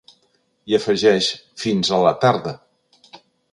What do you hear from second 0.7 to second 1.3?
I afegeix